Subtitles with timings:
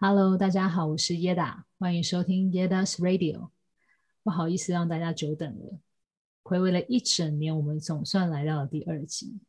[0.00, 3.50] Hello，大家好，我是 Yeda，，欢迎收听 Yeda's Radio。
[4.22, 5.80] 不好意思让大家久等了，
[6.44, 9.40] 回味了一整年，我们总算来到了第二集。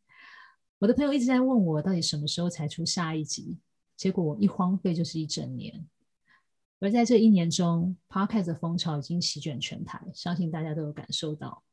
[0.79, 3.59] 我的朋友一直在问我，到底什么时候才出下一集？
[3.95, 5.87] 结果我一荒废就是一整年。
[6.79, 11.63] 而在这一年中，Podcast 的风潮已经席卷全台，相信大家都有感受到。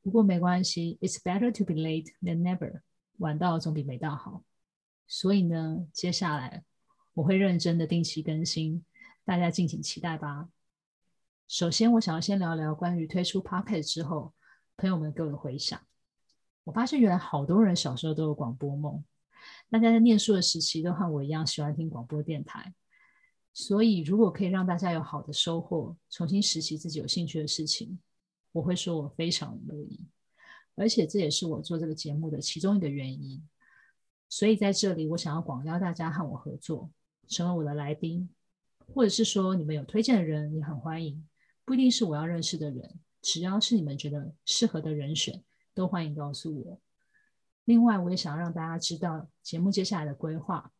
[0.00, 2.82] 不过没关系，It's better to be late than never，
[3.18, 4.44] 晚到总比没到好。
[5.08, 6.62] 所以呢，接下来。
[7.20, 8.82] 我会认真的定期更新，
[9.26, 10.48] 大家敬请期待吧。
[11.48, 14.32] 首先，我想要先聊聊关于推出 Podcast 之后，
[14.78, 15.78] 朋友们给我的回响。
[16.64, 19.04] 我发现原来好多人小时候都有广播梦，
[19.68, 22.72] 大家在念书的时期都和我一样喜欢听广播电台。
[23.52, 27.98] 所以，如果可以让大家有好的收获，重新拾起自己有兴趣的事情，
[28.52, 30.06] 我会说我非常乐意。
[30.74, 33.46] 而且，这也是我做这个节目的其中一个原因。
[34.30, 36.90] 所以，在这里，我想要广邀大家和我合作。
[37.30, 38.28] 成为我的来宾，
[38.92, 41.26] 或者是说你们有推荐的人，也很欢迎。
[41.64, 46.80] 不一定是我要认识的人，只要是你们觉得适合的人选，都欢迎告诉我。
[47.66, 50.72] 另外，我也想让大家知道节目接下来的规划。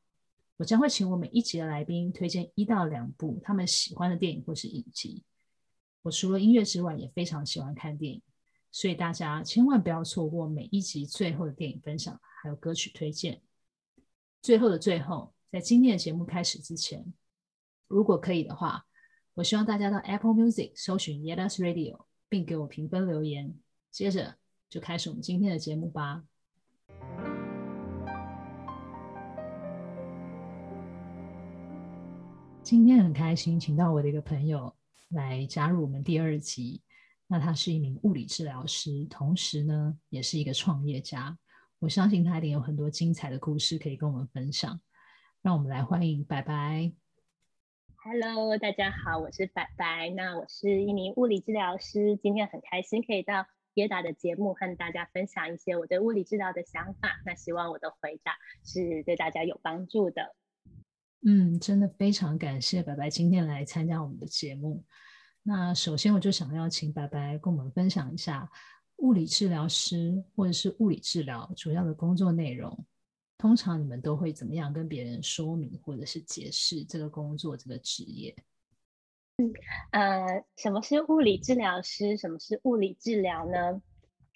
[0.57, 5.23] 我将会请我每一集的来宾推荐一到两部他们喜欢的电影或是影集。
[6.03, 8.23] 我除了音乐之外，也非常喜欢看电影，
[8.73, 13.41] 所以大家千万不要错过每一集最后的电影分享，还有歌曲推荐。
[14.43, 15.33] 最后的最后。
[15.51, 17.13] 在今天的节目开始之前，
[17.89, 18.87] 如果可以的话，
[19.35, 23.59] 我希望大家到 Apple Music 搜寻 Yeda's Radio，并给我评分留言。
[23.91, 24.37] 接着
[24.69, 26.23] 就开始我们今天的节目吧。
[32.63, 34.73] 今天很开心，请到我的一个朋友
[35.09, 36.81] 来加入我们第二集。
[37.27, 41.37] 那他是一名物理治疗师，同时呢，也是一个创业家。
[41.81, 44.81] 我相信他一定有很多精彩的故事可以跟我们分享。
[45.43, 46.93] 让我们来欢迎白白。
[48.05, 50.11] Hello，大家好，我是白白。
[50.11, 57.23] 那我是一名物理治疗师，今天很开心可以到耶达的节目和大家分享一些我对物理治疗的想法。
[57.25, 58.35] 那希望我的回答
[58.65, 60.37] 是对大家有帮助的。
[61.27, 64.85] 嗯，真的非常感谢白白今天来参加我们的节目。
[65.43, 68.47] 那首先我就想要请白白跟我们分享一下
[68.99, 72.85] 物理治疗师或者是物理治疗主要的工作内容。
[73.41, 78.37] 通常你们都会怎么样跟别人说明或者是解释这个工作这个职业？
[79.39, 79.51] 嗯，
[79.93, 82.19] 呃，什么是物理治疗师？
[82.19, 83.81] 什么是物理治疗呢？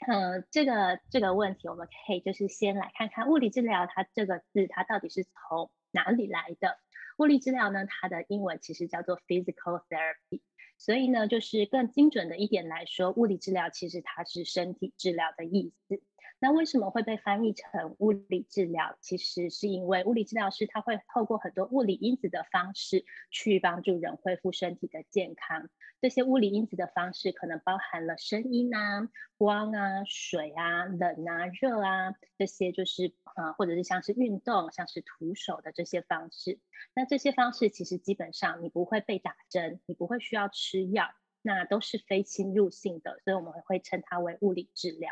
[0.08, 6.78] 呃，这个这个问题我们可以就是先来看看物理治疗它这个字它到底是从哪里来的？
[7.18, 10.40] 物理治疗呢，它的英文其实叫做 physical therapy，
[10.78, 16.00] 所以呢，就是更精准的一点来说，物理治疗其实它是身体治疗的意思。
[16.44, 18.98] 那为什么会被翻译成物理治疗？
[19.00, 25.70] 其实是因为物理治疗师他会透过很多物理因子的方式去帮助人恢复身体的健康。
[26.02, 36.58] 这些物理因子的方式可能包含了声音啊、光啊、水啊、冷啊、热啊，这些就是呃，或者是像是运动、像是徒手的这些方式。
[36.94, 41.08] 那这些方式其实基本上你不会被打针，你不会需要吃药，
[41.40, 45.10] 那都是非侵入性的，所以我们会称它为物理治疗。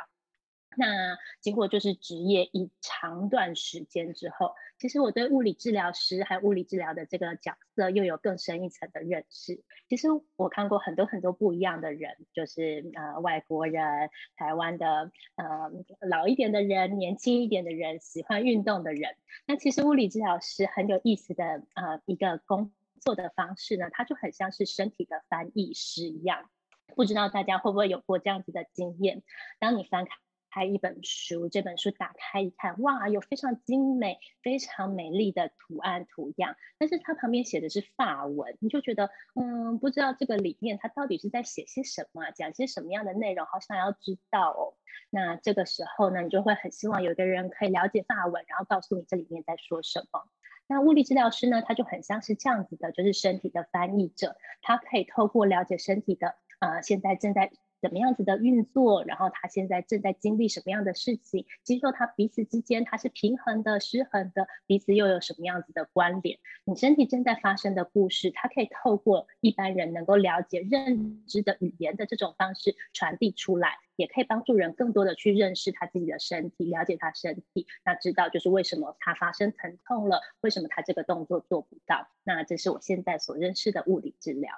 [0.76, 9.62] 那经过就是职业一长段时间之后，其实我对物理治疗师还有物理治疗的这个角色又有更深一层的认识。
[9.88, 19.14] 其实我看过很多很多不一样的人，就是呃外国人、台湾的呃老一点的人、年轻一点的人、喜欢运动的人。
[19.46, 21.44] 那其实物理治疗师很有意思的
[21.74, 26.48] 呃一个工作的方式呢，它就很像是身体的翻译师一样。
[26.94, 29.22] 不知道大家会不会有过这样子的经验？
[29.58, 30.12] 当你翻开。
[30.52, 44.76] 开一本书，这本书打开一看，哇，有非常精美、非常美丽的图案图样，但是它旁边写的是法文，你就觉得，嗯，不知道这个里面它到底是在写些什么，讲些什么样的内容，好想要知道哦。
[45.08, 50.28] 那这个时候呢，你就会很希望有一个人可以了解法文，然后告诉你这里面在说什么。
[50.66, 57.50] 那物理治疗师呢，他就很像是这样子的，就是身体的翻译者，他可以透过了解身体的，呃，现在正在。
[57.82, 61.44] 怎么样子的运作，然后他现在正在经历什么样的事情？
[61.64, 66.38] 肌肉它彼此之间他是平衡的、失衡的，彼此又有什么样子的关联？
[66.64, 82.06] 你身体正在发生的故事，它可以透过一般人能够了解、认知的语言的这种方式传递出来，也可以帮助人更多的去认识他自己的身体，了解他身体，那知道就是为什么他发生疼痛了，为什么他这个动作做不到？
[82.22, 84.52] 那这是我现在所认识的物理治疗。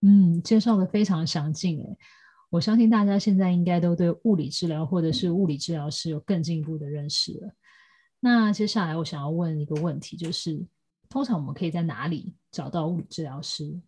[0.00, 1.98] 嗯，介绍的非常详尽诶。
[2.50, 7.52] 我相信大家现在应该都对物理治疗或者是物理治疗师有更进一步的认识了。
[8.20, 10.64] 那接下来我想要问一个问题，就是
[11.08, 13.78] 通常我们可以在哪里找到物理治疗师？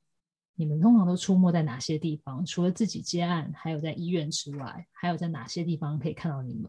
[0.56, 2.44] 你们通常都出没在哪些地方？
[2.44, 6.68] 除了自己接案，还有在医院之外，还有在哪些地方可以看到你们？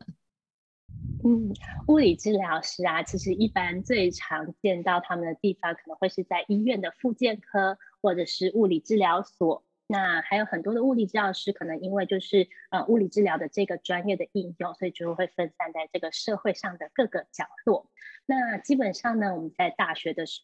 [1.25, 1.53] 嗯，
[1.87, 9.63] 物理治疗师啊，其实一般最常见到他们的地方，可能会是在医院的复健科，或者是物理治疗所。
[9.91, 17.91] 那还有很多的物理治疗师，可能因为就是呃物理治疗的这个专业的应用，所以就会分散在这个社会上的各个角落。
[18.25, 20.41] 那基本上呢，我们在大学的时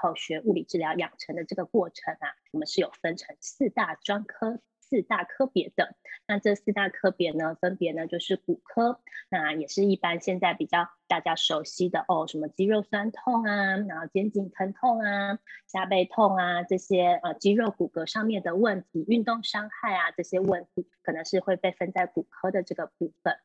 [0.00, 4.60] 候学物理治疗养成的这个过程啊，我们是有分成四大专科。
[4.90, 5.94] 四大科别的，
[6.26, 9.00] 那这四大科别呢，分别呢就是骨科，
[9.30, 15.38] 那也是一般现在比较大家熟悉的哦，什么肌肉酸痛啊，然后肩颈疼痛啊，
[15.68, 23.36] 下背痛啊，这些呃肌肉骨骼上面的问题，运动伤害啊这些问题，可能是会被分在骨科的这个部分。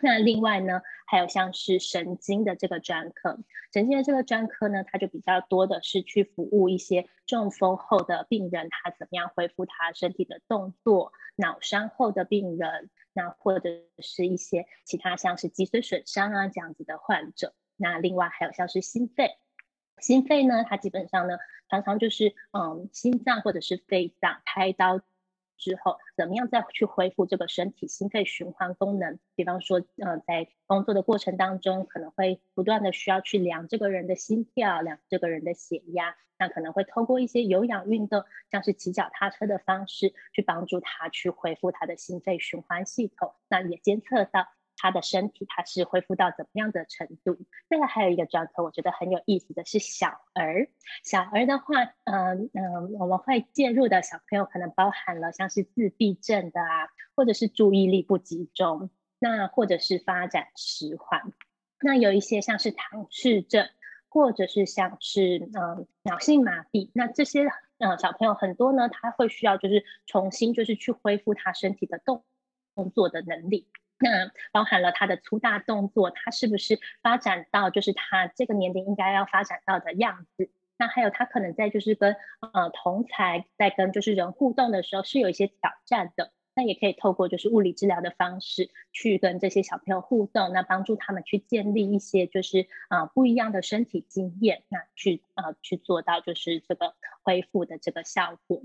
[0.00, 3.38] 那另外呢，还有像是神经的这个专科，
[3.72, 17.54] 神经的这个专科呢，它就比较多的是去服务一些中风后的病人，他怎么样恢复他身体的动作；脑伤后的病人，那或者是一些其他像是脊髓损伤啊这样子的患者。
[17.76, 19.36] 那另外还有像是心肺，
[19.98, 21.36] 心肺呢，它基本上呢，
[21.68, 25.00] 常常就是嗯，心脏或者是肺脏开刀。
[25.56, 29.18] 之后怎么样再去恢复这个身体心肺循环功能？
[29.34, 44.46] 比方说，呃，在工作的过程当中，可能会不断的需要去量这个人的心跳，量这个人的血压，那可能会通过一些有氧运动，像是骑脚踏车的方式，去帮助他去恢复他的心肺循环系统，那也监测到。
[44.82, 47.38] 他的身体，他是恢复到怎么样的程度？
[47.70, 50.68] 这个还有一个专科，我觉得很有意思的是小儿。
[51.04, 58.90] 小儿的话，嗯嗯，我们会介入的小朋友可能包含了像是自闭症的啊，或者是注意力不集中，
[59.20, 61.32] 那或者是发展迟缓，
[61.80, 63.68] 那有一些像是唐氏症，
[64.08, 67.44] 或者是像是嗯脑性麻痹，那这些
[67.78, 72.24] 嗯小朋友很多呢，他会需要就是重新就是去恢复他身体的动
[72.74, 73.68] 动作的能力。
[74.02, 80.50] 那包含了他的粗大动作，他是不是发展到就是他这个年龄应该要发展到的样子？
[80.76, 98.62] 那还有他可能在就是跟呃同才在跟就是人互动的时候是有一些挑战的，那也可以透过就是物理治疗的方式去跟这些小朋友互动，那帮助他们去建立一些就是呃不一样的身体经验，那去呃去做到就是这个恢复的这个效果。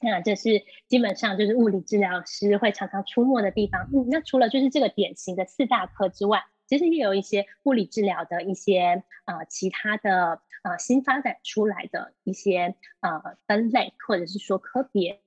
[0.00, 3.88] 那这是基本上就是物理治疗师会常常出没的地方。
[3.94, 15.20] 嗯，那除了就是这个典型的四大科之外，其实也有一些物理治疗的一些呃其他的呃新发展出来的一些呃分类或者是说科别。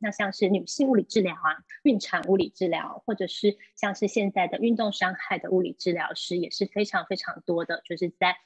[0.00, 8.36] 那像是女性物理治疗啊，孕产物理治疗，或者是像是现在的运动伤害的物理治疗师也是非常非常多的，就是在。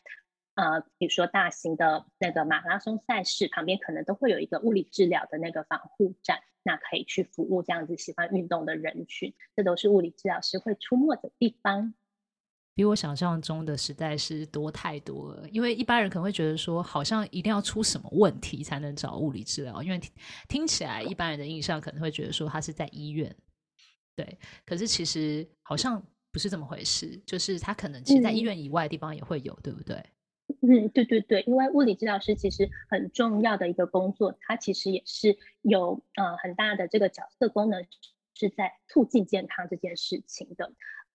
[0.54, 9.34] 呃，比如说大型的那个马拉松赛事旁边，可能都会有一个物理治疗的那个防护站，那可以去服务这样子喜欢运动的人群。
[9.56, 11.94] 这都是物理治疗师会出没的地方。
[12.76, 20.12] 比我想象中的实在是多太多了，因为一般人可能会觉得说，好像一定要出什么问题才能找物理治疗，因为听，
[20.48, 23.32] 听起来一般人的印象可能会觉得说他是在医院，
[24.16, 30.04] 对，可是其实好像不是这么回事，就是他可能其实在医院以外的地方也会有，嗯、对不对？
[30.66, 37.87] 嗯，对对对，因为物理治疗师其实很重要的一个工作，它其实也是有呃很大的这个角色功能，
[38.35, 40.73] 是在促进健康这件事情的。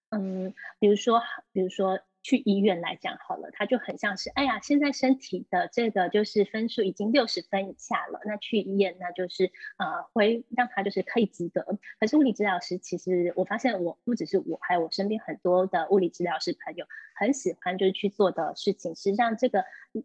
[0.10, 2.00] 嗯，比如说，比如说。
[2.22, 9.46] 去医院来讲好了，他就很像是，哎呀，现在身体的这个就是分数已经六十分以下了，那去医院那就是
[9.77, 11.65] 呃会让他就是可以及格。
[11.98, 16.86] 可是物理治疗师其实我发现我不只是我，还有我身边很多的物理治疗师朋友
[17.20, 19.64] 很喜欢就是去做的事情是让这个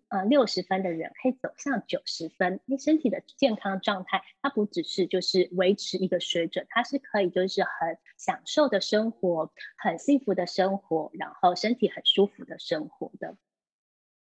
[0.08, 12.02] 呃六十分的人可以走向九十分，因为身体的健康状态它不只是就是维持一个水准，它是可以就是很享受的生活，很幸福的生活，然后身体很。
[12.06, 13.34] 舒服的生活的，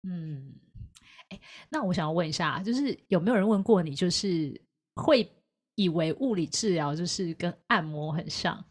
[0.04, 0.54] 嗯，
[1.30, 4.62] 哎，那我想要问一下，就是有没有人问过你，就是
[4.94, 5.30] 会
[5.74, 8.64] 以为物理治疗就是跟按摩很像，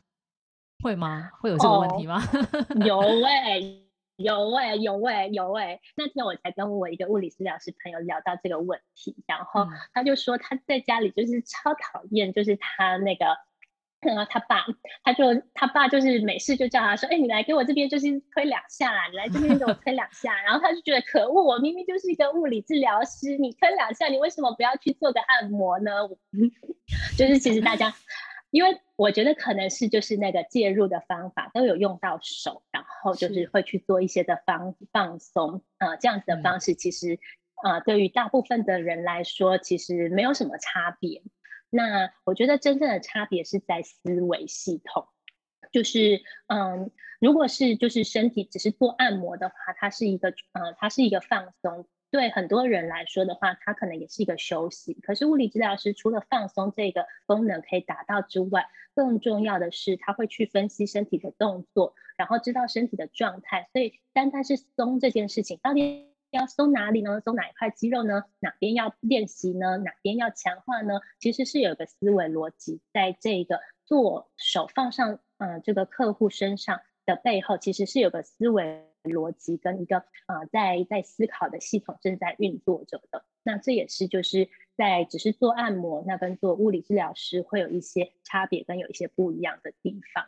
[0.83, 1.29] 会吗？
[1.41, 2.23] 会有这个问题吗？
[2.23, 3.84] 哦、 有哎、欸，
[4.17, 5.81] 有哎、欸，有哎、欸，有哎、欸。
[5.97, 13.27] 那天我才跟我一个物理治疗师朋友聊到这个问题，然后他就说他在家里就是超讨厌，就是他那个。
[14.07, 14.67] 然后他爸，
[15.03, 25.91] 他就他爸就是每次就叫他说：“哎，你来给我这边就是推两下啦，你来这边给我 推两下。”然后他就觉得可恶，我明明就是一个物理治疗师，你推两下，你为什么不要去做个按摩呢？
[27.17, 27.95] 就是其实大家
[28.55, 37.19] 因为我觉得可能是就是那个介入的方法都有用到手，然后就是会去做一些的放放松啊、呃，这样子的方式其实
[37.65, 41.25] 呃，对于大部分的人来说，其实没有什么差别。
[41.69, 45.09] 那我觉得真正的差别是在思维系统，
[45.73, 51.89] 就是嗯，如果是就是身体只是做按摩的话，它是一个呃，它是一个放松。
[52.15, 54.95] 对很多人来说的话，它可能也是一个休息。
[55.03, 63.69] 可是物理治疗师除了放松这个功能可以达到之外，更重要的是他会去分析身体的动作，然后知道身体的状态。
[63.73, 67.21] 所以单单是松这件事情，到底要松哪里呢？
[67.21, 68.23] 松哪一块肌肉呢？
[68.39, 69.77] 哪边要练习呢？
[69.79, 71.01] 哪边要强化呢？
[71.19, 78.85] 其实是有个思维逻辑，在这个做手放上嗯、呃、这个客户身上的背后，其实是有个思维。
[79.05, 90.27] 逻辑跟一个呃，在在思考的系统正在运作着的，那这也是就是在只是做按摩，那跟做物理治疗师会有一些差别，跟有一些不一样的地方。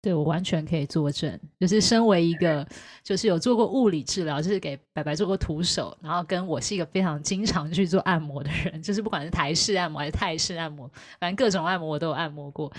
[0.00, 2.64] 对，我完全可以作证，就是身为一个
[3.02, 10.88] 就是有做过物理治疗，就是给白白做过徒手，然后跟我是一个非常经常去做按摩的人，就是不管是台式按摩还是泰式按摩，
[11.18, 12.72] 反正各种按摩我都有按摩过。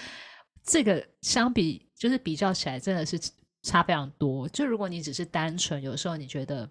[0.63, 3.19] 这个相比就是比较起来，真的是。
[3.61, 4.47] 差非常多。
[4.49, 6.69] 就如果你只是单纯，有时候你觉得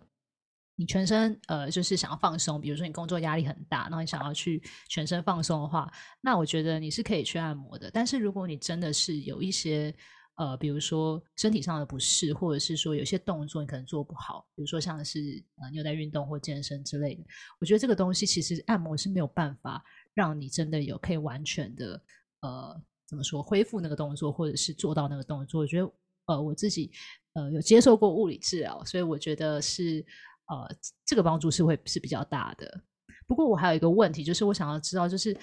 [0.76, 7.90] 你全身呃就是想要放松，比如说你工作压力很大，然后你想要去全身放松的话，那我觉得你是可以去按摩的。
[7.90, 9.94] 但是如果你真的是有一些
[10.36, 17.24] 呃，比如说身体上的不适，或者是说有些动作你可能做不好，比如说像是呃你有在运动或健身之类的，
[17.60, 22.00] 我觉得这个东西其实按摩是没有办法让你真的有可以完全的
[22.40, 25.60] 呃怎么说恢复那个动作，或者是做到那个动作。
[25.60, 25.92] 我觉得。
[26.28, 26.90] 呃，我自己
[27.32, 30.04] 呃有接受过物理治疗，所以我觉得是
[30.46, 32.82] 呃这个帮助是会是比较大的。
[33.26, 35.36] 不过我还有一个问题，就是我想要知道，就是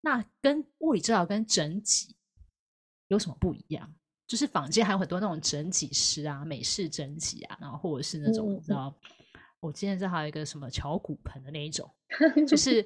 [0.00, 2.16] 那跟物理治疗跟整脊
[3.08, 3.94] 有什么不一样？
[4.26, 8.94] 就是坊间还有很多那种整脊师啊，美式整脊啊，然后或者是那种、嗯、你知道，
[9.60, 11.88] 我今天这还有一个什么乔骨盆的那一种，
[12.46, 12.84] 就是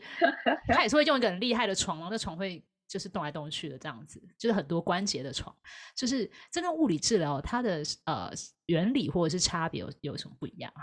[0.67, 2.63] 他也是会用一个很厉害的床，然后那床会。
[2.89, 5.55] 就是动来动去的这样子，就是很多关节的床，
[5.95, 8.31] 就是这跟物理治疗它的呃
[8.67, 10.83] 原理或者是差别有有什么不一样啊？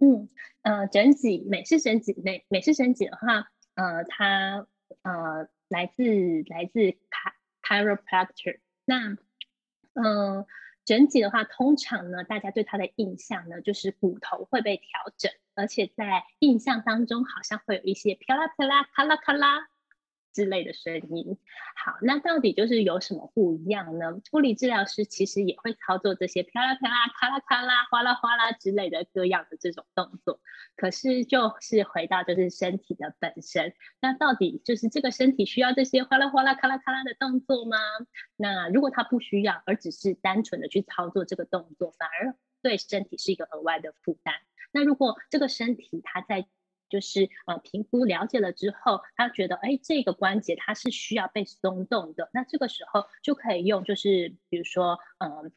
[0.00, 0.28] 嗯
[0.62, 4.66] 呃，整脊美式整脊美美式整脊的话，呃，它
[5.02, 6.04] 呃来自
[6.48, 6.96] 来自
[7.62, 8.60] chiropractor。
[8.84, 9.16] 那
[9.94, 10.46] 嗯、呃，
[10.84, 19.68] 整脊的话，通常呢，大家对它的印象呢，就是骨头会被调整，而且在印象当中，好像会有一些啪啦啪啦咔啦咔啦。
[20.36, 21.38] 之类的声音，
[21.74, 24.20] 好，那到底就是有什么不一样呢？
[24.32, 30.38] 物理治疗师其实也会操作这些啪啦啪啦、咔啦咔啦、哗啦哗啦之类的各样的这种动作，
[30.76, 37.78] 可是就是回到就是身体的本身，那到底就是这个身体需要这些哗啦哗啦、咔啦咔啦的动作吗？
[38.36, 44.34] 那如果他不需要，而只是单纯的去操作这个动作，反而对身体是一个额外的负担。
[44.72, 46.46] 那如果这个身体它在
[46.88, 55.50] 就是呃，评估了解了之后，他觉得哎，这个关节它是需要被松动的，那这个时候就可以用就是比如说呃，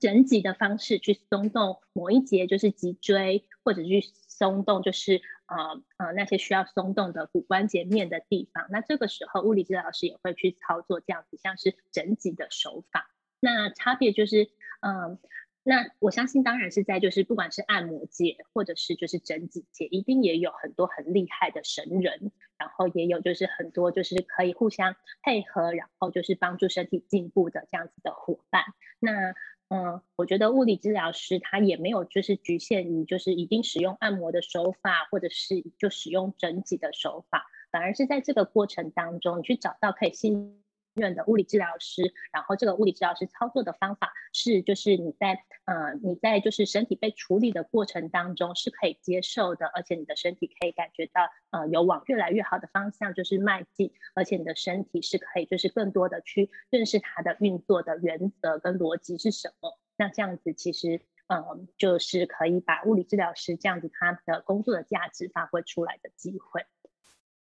[0.00, 8.66] 整脊的方式去松动某一节，就是脊椎，或者去松动就是呃呃那些需要松动的骨关节面的地方。
[8.70, 13.10] 那这个时候物理治疗师也会去操作这样子，像是整脊的手法。
[13.40, 14.50] 那差别就是
[14.80, 15.18] 嗯。
[15.64, 28.64] 那我相信，当然是在就是不管是按摩界，或者是就是整脊界，一定也有很多很厉害的神人，然后也有就是很多就是可以互相配合，然后就是帮助身体进步的这样子的伙伴。
[28.98, 29.34] 那
[29.68, 40.61] 嗯，我觉得物理治疗师他也没有就是局限于就是一定使用按摩的手法，或者是就使用整脊的手法，反而是在这个过程当中，你去找到可以信
[40.94, 59.78] 院的物理治疗师，然后这个物理治疗师操作的方法是，就是你在呃你在就是身体被处理的过程当中是可以接受的，而且你的身体可以感觉到呃有往越来越好的方向就是迈进，而且你的身体是可以就是更多的去认识它的运作的原则跟逻辑是什么。
[59.96, 61.44] 那这样子其实呃
[61.76, 66.64] 就是可以把物理治疗师这样子他的工作的价值发挥出来的机会。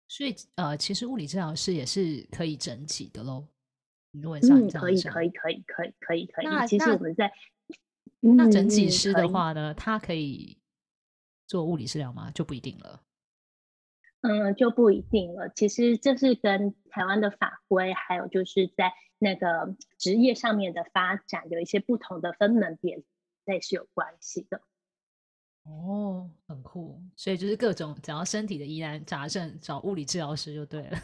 [0.09, 3.47] 所以，呃，其实物理治疗师也是可以整脊的喽。
[4.13, 6.47] 如果像你这样，可以，可以，可以，可以，可以，可以。
[6.47, 7.31] 那其实我们在
[8.21, 10.59] 那，那整脊师的话呢，他可以
[11.47, 12.31] 做物理治疗吗？
[12.31, 13.03] 就不一定了。
[14.23, 15.51] 嗯，就不一定了。
[15.51, 23.05] 其实这是跟台湾的法规，还有就是在那个职业上面的发展，有一些不同的分门别
[23.45, 24.63] 类是有关系的。
[25.69, 30.99] 哦，很酷，所以就是各种只要身体的疑难杂症，找物理治疗师就对了。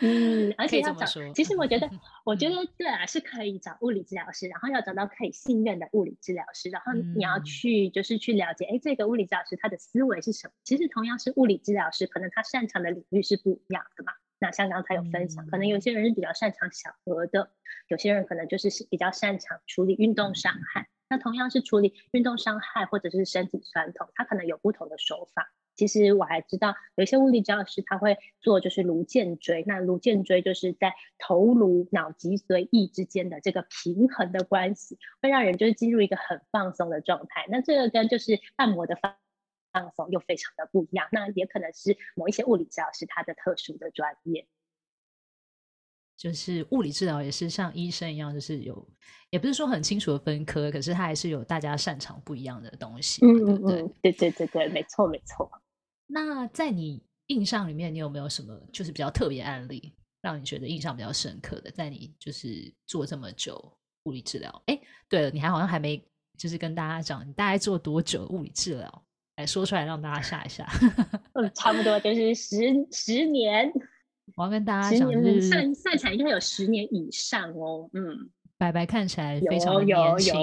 [0.00, 1.90] 嗯， 而且要找，其实我觉得，
[2.24, 10.54] 我觉得对啊，是可以找物理治疗师，然后要找到可以信任的物理治疗师，然后你要去就是去了解，哎、嗯，这个物理治疗师他的思维是什么？
[10.64, 14.12] 其实同样是物理治疗师，可能他擅长的领域是不一样的嘛。
[14.40, 17.50] 那像刚才有分享，可能有些人是比较擅长小额的，
[17.88, 20.88] 有些人可能就是比较擅长处理运动伤害。
[21.10, 25.52] 那同样是处理运动伤害或者是身体酸痛，他可能有不同的手法。
[25.74, 37.46] 其实我还知道有一些物理治疗师他会做就是颅荐椎，那颅荐椎就是在头颅脑脊髓翼之间的这个平衡的关系，会让人就是进入一个很放松的状态。
[37.48, 39.14] 那这个跟就是按摩的放
[39.72, 41.08] 放松又非常的不一样。
[41.12, 44.46] 那也可能是某一些物理治疗师他的特殊的专业。
[46.16, 48.88] 就是物理治疗也是像医生一样，就是有，
[49.30, 53.24] 也不是说很清楚的分科，可是他还是有大家擅长不一样的东西。
[53.24, 55.48] 嗯嗯嗯，对对对对，没错没错。
[56.08, 61.70] 那在你印象里面，你有没有什么就是比较特别案例，让你觉得印象比较深刻的？
[61.70, 66.04] 在你就是做这么久物理治疗，哎，对了，你还好像还没
[66.36, 69.04] 就是跟大家讲，你大概做多久物理治疗？
[69.38, 70.66] 来说出来让大家吓一吓。
[71.34, 72.56] 嗯，差不多就是十
[72.90, 73.72] 十年。
[74.36, 77.88] 我要跟大家讲，就是算算起来应该有十年以上哦。
[77.92, 78.28] 嗯，
[78.58, 80.34] 白白看起来非常的年轻，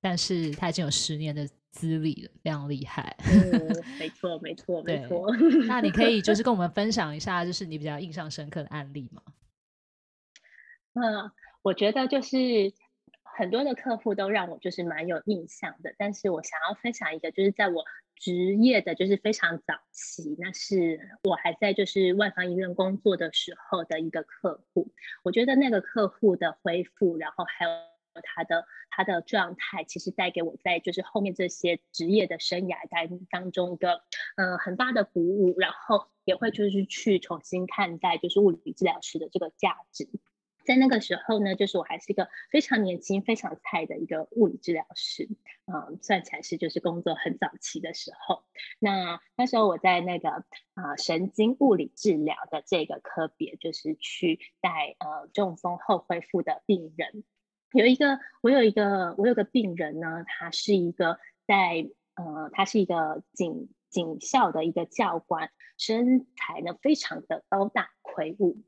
[0.00, 3.16] 但是他已经有十年的资历了，非常厉害。
[3.24, 5.26] 嗯，没错，没错，没错。
[5.66, 9.22] 那你可以 就是跟我们分享一下，就是你比较印象深刻的案例吗？
[10.94, 11.30] 嗯，
[11.62, 12.36] 我觉得就是
[13.42, 17.82] 很多的客户都让我就是蛮有印象的，但是我想要分享一个，就是在我。
[18.14, 24.92] 职业的就是非常早期，那是我还在就是万芳医院工作的时候的一个客户。
[25.24, 27.70] 我觉得那个客户的恢复，然后还有
[28.22, 34.02] 他的他的状态，其实带给我在就是后面这些职业的生涯当当中一个
[34.36, 40.08] 嗯、很大的鼓舞，然后也会就是去重新看待就是物理治疗师的这个价值。
[40.64, 45.28] 在那个时候呢，就是我还是一个非常年轻、非常菜的一个物理治疗师，
[45.66, 48.44] 嗯，算起来是就是工作很早期的时候。
[48.78, 50.30] 那那时候我在那个
[50.74, 57.24] 啊、神经物理治疗的这个科别，就是去带呃中风后恢复的病人。
[57.72, 68.62] 有一个，我有一个，我有个病人呢，他是一个在呃，他是一个警警校的一个教官，身材呢非常的高大魁梧。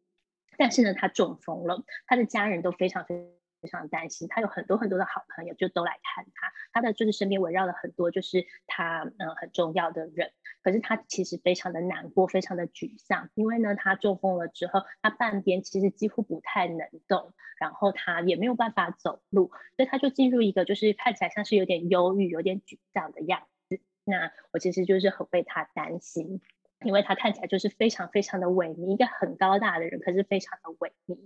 [0.59, 3.25] 但是呢，他中风了，他的家人都非常非常
[3.63, 4.29] 非常担心。
[4.29, 10.33] 他有很多很多的好朋友就都来看他，他的就是身边围绕了很多就是他嗯很重要的人。
[10.63, 23.79] 可是他其实非常的难过，非常的沮丧，因为呢，他中风了之后，他半边其实几乎不太能动，然后他也没有办法走路，所以他就进入一个就是看起来像是有点忧郁、有点沮丧的样子。
[24.05, 26.41] 那我其实就是很为他担心。
[26.85, 31.19] 因为他看起来就是非常非常的萎靡，一个很高大的人，可是非常的萎靡。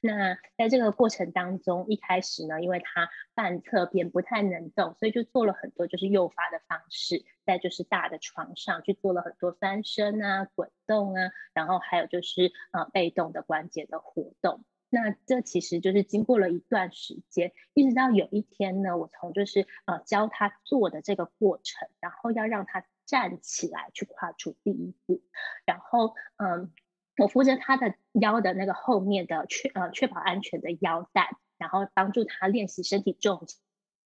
[0.00, 14.64] 那在这个过程当中，一开始呢，因为他半侧边不太能动，所以就做了很多就是诱发的方式，在就是大的床上去做了很多翻身啊、滚动啊，然后还有就是呃被动的关节的活动。
[14.88, 22.84] 那这其实就是经过了一段时间，一直到有一天呢，我从就是呃教他做的这个过程，然后要让他。
[23.06, 25.22] 站起来去跨出第一步，
[25.64, 26.72] 然后嗯，
[27.18, 33.46] 我扶着他的腰的那个后面的确呃确保安全的腰带，然后帮助他练习身体重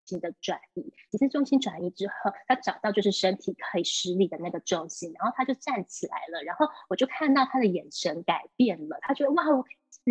[0.05, 0.93] 心的转移。
[1.09, 6.43] 几次重心转移之后，他找到就是身体可以施力的那个重心，然后他就站起来了。
[6.43, 9.65] 然后我就看到他的眼神改变了，他觉得哇，我。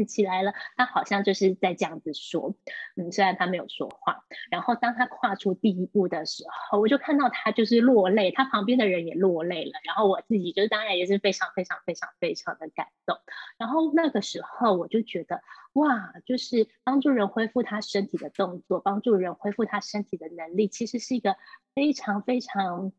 [0.06, 2.54] 起来了，他好像就是在这样子说，
[2.96, 4.24] 嗯，虽然他没有说话。
[4.50, 9.72] 然后当他跨出第一步的时候，我就看到他就是落泪，他旁边的人也落泪了。
[9.84, 13.16] 然后我自己就当然也是非常非常非常非常的感动。
[13.58, 15.40] 然后那个时候我就觉得，
[15.74, 21.36] 哇，就是帮助人恢复他身体的动作，帮助人恢复他身体的能力，其实是一个
[21.74, 22.92] 非常非常。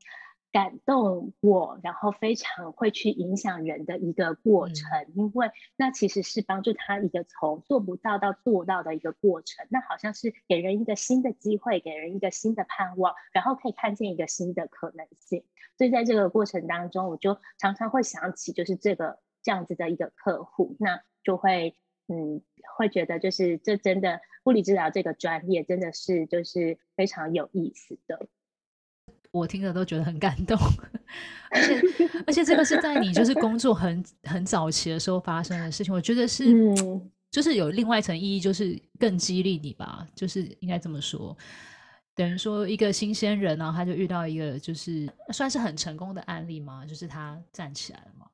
[0.52, 15.44] 感动我，然后非常会去影响人的一个过程，嗯，因为那其实是帮助他一个从做不到到做到的一个过程，那好像是给人一个新的机会，给人一个新的盼望，然后可以看见一个新的可能性。
[15.78, 21.76] 所以在这个过程当中，我就常常会想起就是这个这样子的一个客户，那就会
[22.08, 22.42] 嗯
[22.76, 28.28] 会觉得就是这真的物理治疗这个专业真的是就是非常有意思的。
[29.32, 30.58] 我听着都觉得很感动，
[31.52, 31.82] 而且
[32.28, 36.46] 而且这个是在你就是工作很很早期的时候发生的事情，我觉得是，
[37.32, 41.38] 就是有另外一层意义，就是更激励你吧，就是应该这么说，
[42.16, 48.26] 等于说一个新鲜人呢，他就遇到一个就是算是很成功的案例嘛，就是他站起来了嘛。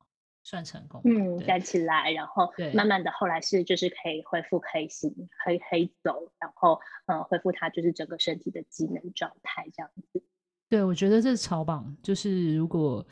[0.48, 1.02] 算成功。
[1.04, 5.12] 嗯，站起来，然后慢慢的后来是就是可以恢复可以行，
[5.44, 10.22] 可以可以走，然后嗯恢复他就是整个身体的机能状态这样子。
[10.68, 11.96] 对，我觉得这是超棒。
[12.02, 13.06] 就是如果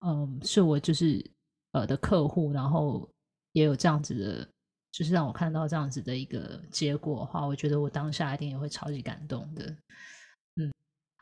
[0.00, 1.24] 嗯是我就是
[1.72, 3.08] 呃的客户，然后
[3.52, 4.48] 也有这样子的，
[4.92, 9.64] 就是让我看到这样子的一个结果的话，我觉得我当下一定也会超级感动的。
[10.56, 10.72] 嗯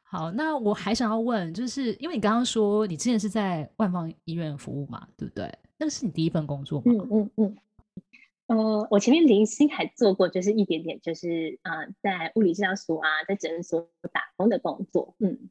[0.04, 5.52] 好，那我还想要问，就是因为你刚刚说你之前是在万方医院服务嘛，对不对？
[5.78, 6.92] 那个是你第一份工作吗？
[6.92, 7.56] 嗯嗯嗯。
[8.46, 15.14] 呃，我前面零星还做过，就是一点点，就是啊、在物理治疗所啊，在诊所打工的工作。
[15.18, 15.50] 嗯，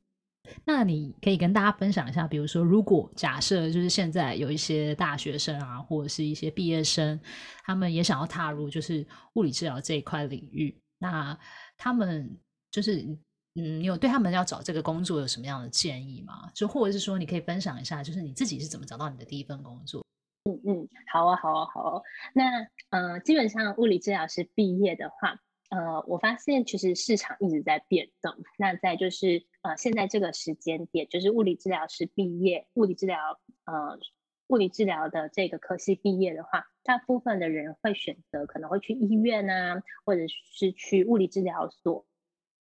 [0.66, 7.20] 那你可以跟大家分享一下，比如说，如果假设就是现在有一些大学生啊，或者是一些毕业生，
[7.64, 11.38] 他们也想要踏入就是物理治疗这一块领域，那
[11.78, 12.38] 他们
[12.72, 13.18] 就是。
[13.60, 16.48] 嗯，你有对他们要找这个工作有什么样的建议吗？
[16.54, 20.06] 就或者是说，你可以分享一下，就是你自己是怎么找到你的第一份工作？
[20.44, 22.02] 嗯嗯，好啊好啊好啊。
[22.34, 22.44] 那
[22.92, 28.34] 呃，基本上物理治疗师毕业的话，呃，我发现其实市场一直在变动。
[28.58, 34.00] 那在就是呃，现在这个时间点，就是物理治疗师毕业，物理治疗呃，
[34.48, 42.06] 物理治疗的这个科系毕业的话，大部分的人会选择可能会去医院啊，或者是去物理治疗所。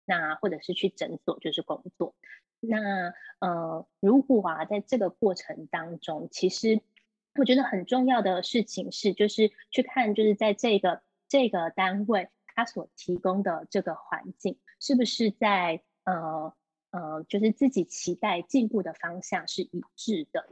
[0.05, 2.15] 那或者是去诊所就是工作，
[2.61, 6.81] 那呃，如果啊，在这个过程当中，其实
[7.35, 12.27] 我觉得很重要的事情是，就是去看，就是在这个这个单位
[12.59, 16.53] 他所提供的这个环境，是不是在呃
[16.91, 20.49] 呃，就是自己期待进步的方向是一致的。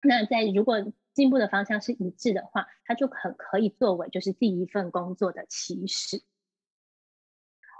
[0.00, 6.22] 那在如果进步的方向是一致的话，他就很可以作为就是第一份工作的起始。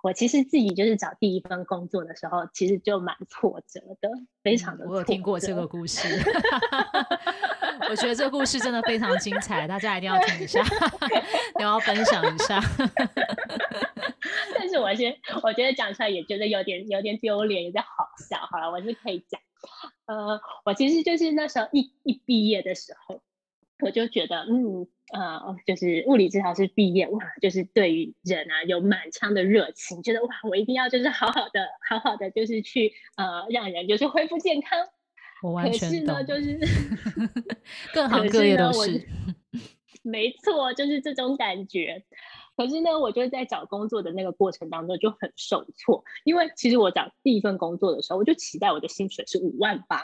[0.02, 4.10] 我其实自己就是找第一份工作的时候，其实就蛮挫折的，
[4.42, 4.86] 非常的。
[4.86, 6.06] 我有听过这个故事，
[7.90, 10.62] 我觉得这故事真的非常精彩，大家一定要听一下，
[11.58, 12.60] 你要分享一下。
[14.56, 18.38] 但是我先，我觉得讲出来也觉得有点有点丢脸，有点好笑。
[18.50, 19.40] 好了，我是可以讲。
[20.06, 23.22] 呃，我其实就是那时候一一毕业的时候。
[23.80, 34.78] 我就觉得，嗯，呃，就是物理治疗师毕业，哇，就是对于人啊有满腔的热情，觉得哇，我一定要就是好好的，好好的，就是去呃，让人就是恢复健康。
[35.44, 35.90] 我完全。
[35.90, 36.58] 可是呢，就是
[37.92, 38.92] 各行各业都是。
[38.92, 39.06] 是
[40.02, 42.02] 没错，就是这种感觉。
[42.56, 50.00] 可是呢，我就在找工作的那个过程当中就很受挫，因为其实我找第一份工作的时候，我就期待我的薪水是五万八。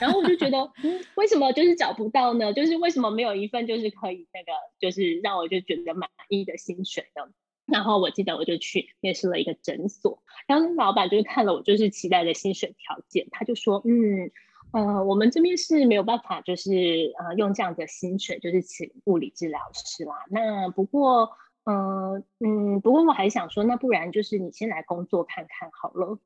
[0.00, 2.52] 然后我就觉得，嗯，为什么就是找不到呢？
[2.54, 7.22] 就是为什么没有一份就是可以那个，就是让我就觉得满意的薪水呢？
[7.66, 14.30] 然后我记得我就去面试了一个诊所，然后老板就是看了我就是期待的薪水条件，他就说，嗯，
[14.72, 16.70] 呃，我们这边是没有办法就是
[17.18, 20.14] 呃用这样的薪水就是请物理治疗师啦。
[20.30, 26.18] 那不过，呃，嗯，不过我还想说，那不然就是你先来工作看看好了。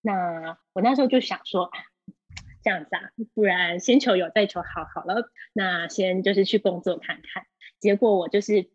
[0.00, 1.70] 那我那时候就想说。
[2.64, 7.44] 这样子啊，不然先求有再求好，好了，那先就是去工作看看。
[7.80, 8.70] 结果我就是，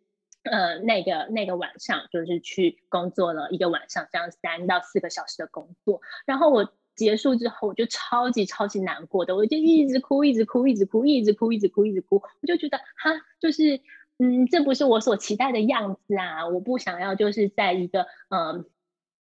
[0.48, 6.02] 呃，那个那个晚上就是去工作了一个晚上，这样三到四个小时的工作。
[6.26, 12.22] 然后我结束之后，我就超级超级难过的，我就一直哭，一直哭，一直哭，一直哭，一直哭，一直哭。
[12.42, 13.80] 我就觉得，哈，就是，
[14.20, 16.48] 嗯，这不是我所期待的样子啊！
[16.48, 18.66] 我不想要就是在一个，嗯，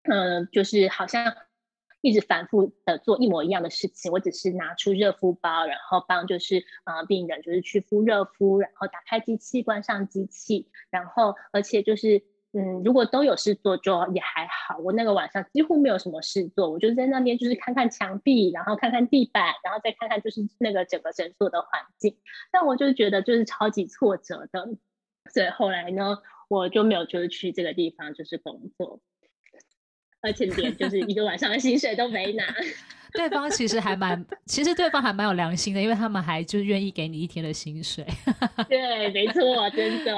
[0.03, 1.35] 嗯，就是好像。
[2.01, 12.21] 一直反复的做一模一样的事情，我只是拿出热敷包，然后帮就是呃病人就是去敷热敷，然后打开机器，关上机器，然后而且就是
[12.53, 14.77] 嗯，如果都有事做就也还好。
[14.77, 22.17] 我那个晚上几乎没有什么事做，我就在那边就是看看墙壁，然后看看地板，然后再看看就是那个整个诊所的环境。
[22.51, 24.69] 但我就觉得就是超级挫折的，
[25.33, 29.01] 所以后来呢，我就没有就是去这个地方就是工作。
[30.27, 32.43] 而且连就是一个晚上的薪水都没拿，
[33.13, 38.05] 对方其实还蛮，其实对方还蛮有良心的，因为他们还就愿意给你一天的薪水。
[38.67, 40.13] 对，没错，真的。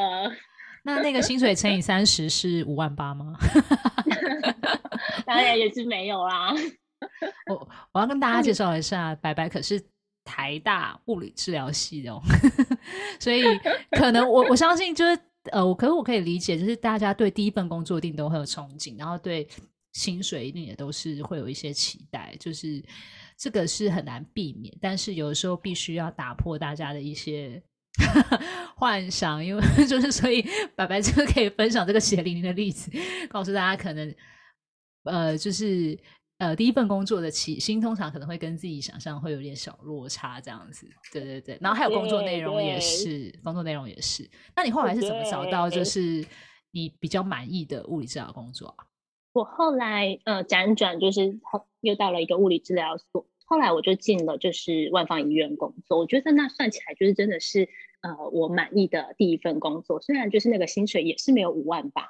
[0.83, 3.37] 那那个薪水乘以三十是五万八吗？
[5.27, 6.51] 当然也是没有啦。
[7.47, 9.79] 我我要跟大家介绍一下，白白可是
[10.25, 12.19] 台大物理治疗系的哦，
[13.19, 13.43] 所以
[13.91, 15.19] 可能我我相信就是
[15.51, 19.47] 呃，我可是我可以理解，就是大家对第一份工作一定都会有憧憬，然后对。
[19.93, 22.83] 薪水一定也都是会有一些期待，就是
[23.37, 27.61] 这个是很难避免，但是有的时候必须要打破大家的一些
[28.77, 32.91] 幻想，因为 就是所以白白就可以分享这个血淋淋的例子，
[33.29, 34.15] 告诉大家可能
[35.03, 35.97] 呃就是
[36.37, 40.87] 呃第一份工作的起薪，通常可能会跟自己想象会有点小落差，这样子。
[41.11, 44.29] 对对对，然后还有工作内容也是，工作内容也是。
[44.55, 46.23] 那你后来是怎么找到就是
[46.71, 48.85] 你比较满意的物理治疗工作啊？
[49.39, 51.39] 我后来呃辗转就是
[51.81, 55.97] 又到了一个物理治疗所，后来我就进了就是万方医院工作。
[55.97, 57.69] 我觉得那算起来就是真的是。
[58.01, 62.07] 呃，我满意的第一份工作，虽然就是那个薪水也是没有五万八，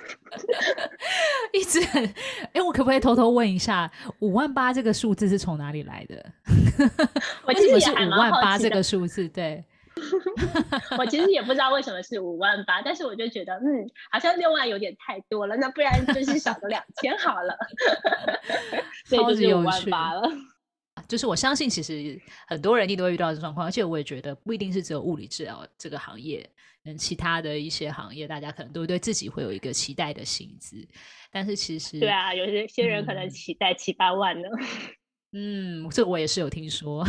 [1.52, 2.14] 一直很，哎、
[2.54, 6.24] 欸，我可不可以偷偷问一下，五万八这个数字是从哪里来的？
[7.44, 8.16] 我其实也还蛮好奇的。
[8.16, 9.62] 五万八这个数字，对，
[10.98, 17.56] 我其实也不知道为什么是五万八，但是我就觉得，嗯，好像六万有点太多了，那不然就是少个两千好了，
[19.10, 20.28] 超级有趣，五万八了。
[21.06, 26.48] 就是我相信，其实很多人一定都会遇到这状况，而且我也觉得不一定是只有物理治疗这个行业，
[26.84, 30.76] 嗯，其他的一些行业，大家可能都对自己会有一个期待的薪资，
[31.30, 34.48] 但是其实对啊，有些些人可能期待七八万呢。
[35.32, 37.06] 嗯，这个我也是有听说。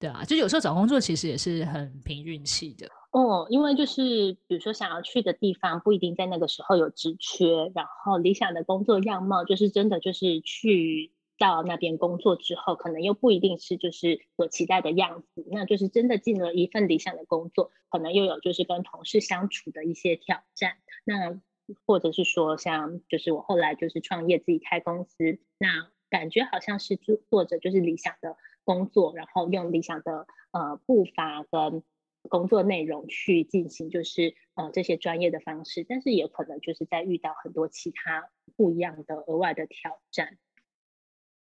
[0.00, 11.12] 对啊，就有时候找工作其实也是很凭运气的哦，因为就是比如说想要去的地方不一定在那个时候有职缺，然后理想的工作样貌就是真的就是去。
[11.40, 21.40] 到那边工作之后，可能又不一定是就是所期待的样子，那就是真的进了一份理想的工作，可能又有就是跟同事相处的一些挑战，那
[21.86, 31.82] 或者是说像就是我后来就是创业自己开公司，那感觉好像是做做着就是理想的工作，然后用理想的呃步伐跟
[32.28, 40.38] 工作内容去进行就是呃这些专业的方式，但是也可能就是在遇到很多其他不一样的额外的挑战。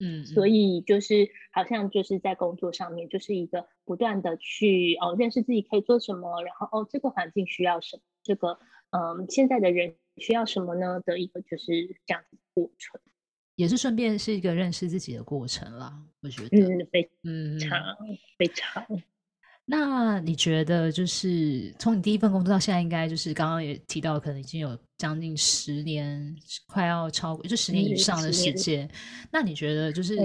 [0.03, 8.59] 嗯，所以就是好像就是在工作上面，就是一个不断的去哦认识自己可以做什么，然后哦这个环境需要什么，这个
[8.91, 11.01] 嗯现在的人需要什么呢？
[11.05, 13.01] 的一个就是这样子的过程，
[13.61, 17.03] 也是顺便是一个认识自己的过程啦，我觉得，嗯，非
[17.69, 18.87] 常、嗯、非常。
[19.67, 26.35] 那你觉得，就是从你第一份工作到现在，应该就是刚刚也提到，可能已经有将近十年，
[26.67, 28.87] 快要超过就十年以上的时间。
[28.87, 30.17] 嗯、那你觉得，就是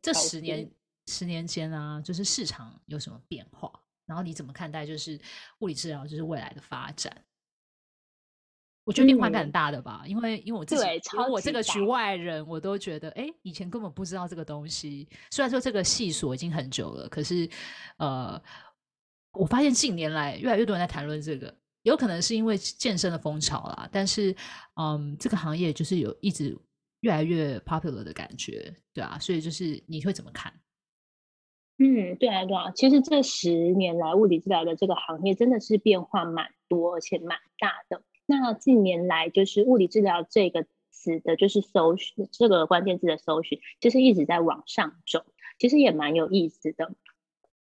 [0.00, 0.70] 这十年、嗯、
[1.08, 3.68] 十年间啊，就是市场有什么变化？
[4.06, 5.20] 然后你怎么看待，就是
[5.58, 7.12] 物理治疗就是未来的发展？
[8.84, 10.82] 我觉得变化感很大的吧，嗯、因为因为我自己，
[11.14, 15.08] 因为我这个局外人，我都觉得，哎，以前根本不知道这个东西。
[15.30, 17.48] 虽然说这个系所已经很久了，可是
[17.98, 18.40] 呃。
[19.36, 23.88] 我发现近年来越来越多人在谈论这个，有可能是因为健身的风潮啦。
[23.90, 24.32] 但是，
[24.80, 26.56] 嗯，这个行业就是有一直
[27.00, 29.18] 越来越 popular 的感觉，对啊。
[29.18, 30.52] 所以就是你会怎么看？
[31.78, 32.70] 嗯，对啊，对啊。
[32.76, 38.04] 其实这十年来，物理治疗的这个行业真的是变化蛮多，而且蛮大的。
[38.26, 45.24] 那近年来，就是物理治疗这个词的，就是搜寻这个关键字的搜寻，就是一直在往上走，
[45.58, 46.94] 其实也蛮有意思的。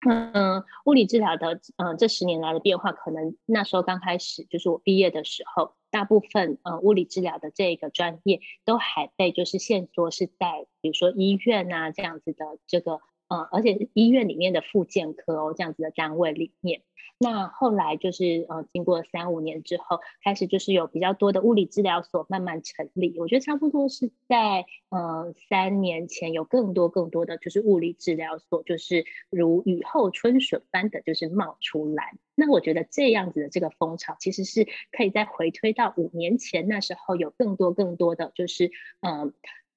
[0.03, 12.99] 嗯，物理治疗的嗯这十年来的变化，可能那时候刚开始就是我毕业的时候，大部分嗯物理治疗的这个专业都还被就是限缩是在比如说医院啊这样子的这个
[13.31, 16.81] 嗯，而且医院里面的复健科哦这样子的单位里面。
[17.17, 23.15] 那后来就是呃，经过三五年之后，开始就是有比较多的物理治疗所慢慢成立。
[23.19, 32.17] 我觉得差不多是在呃三年前，有更多更多的就是物理治疗所，就是如雨后春笋般的就是冒出来。
[32.33, 39.33] 那我觉得这样子的这个风潮，其实是可以再回推到五年前，那时候有更多更多的就是嗯、呃，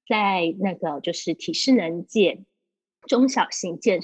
[0.08, 2.40] 在那个就是体适能界
[3.06, 4.00] 中小型健